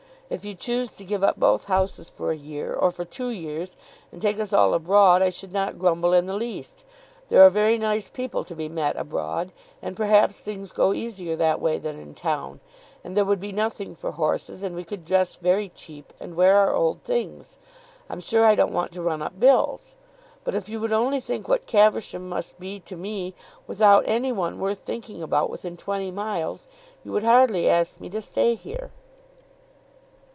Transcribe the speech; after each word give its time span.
If 0.33 0.45
you 0.45 0.53
choose 0.55 0.93
to 0.93 1.03
give 1.03 1.25
up 1.25 1.37
both 1.37 1.65
houses 1.65 2.09
for 2.09 2.31
a 2.31 2.37
year, 2.37 2.73
or 2.73 2.89
for 2.89 3.03
two 3.03 3.27
years, 3.27 3.75
and 4.13 4.21
take 4.21 4.39
us 4.39 4.53
all 4.53 4.73
abroad, 4.73 5.21
I 5.21 5.29
should 5.29 5.51
not 5.51 5.77
grumble 5.77 6.13
in 6.13 6.25
the 6.25 6.33
least. 6.33 6.85
There 7.27 7.45
are 7.45 7.49
very 7.49 7.77
nice 7.77 8.07
people 8.07 8.45
to 8.45 8.55
be 8.55 8.69
met 8.69 8.95
abroad, 8.95 9.51
and 9.81 9.93
perhaps 9.97 10.39
things 10.39 10.71
go 10.71 10.93
easier 10.93 11.35
that 11.35 11.59
way 11.59 11.77
than 11.79 11.99
in 11.99 12.13
town. 12.15 12.61
And 13.03 13.17
there 13.17 13.25
would 13.25 13.41
be 13.41 13.51
nothing 13.51 13.93
for 13.93 14.11
horses, 14.11 14.63
and 14.63 14.73
we 14.73 14.85
could 14.85 15.03
dress 15.03 15.35
very 15.35 15.67
cheap 15.67 16.13
and 16.17 16.37
wear 16.37 16.55
our 16.55 16.73
old 16.73 17.03
things. 17.03 17.59
I'm 18.09 18.21
sure 18.21 18.45
I 18.45 18.55
don't 18.55 18.71
want 18.71 18.93
to 18.93 19.01
run 19.01 19.21
up 19.21 19.37
bills. 19.37 19.95
But 20.45 20.55
if 20.55 20.69
you 20.69 20.79
would 20.79 20.93
only 20.93 21.19
think 21.19 21.49
what 21.49 21.67
Caversham 21.67 22.29
must 22.29 22.57
be 22.57 22.79
to 22.79 22.95
me, 22.95 23.33
without 23.67 24.05
any 24.07 24.31
one 24.31 24.59
worth 24.61 24.79
thinking 24.79 25.21
about 25.21 25.49
within 25.49 25.75
twenty 25.75 26.09
miles, 26.09 26.69
you 27.03 27.11
would 27.11 27.25
hardly 27.25 27.67
ask 27.67 27.99
me 27.99 28.09
to 28.11 28.21
stay 28.21 28.55
here. 28.55 28.91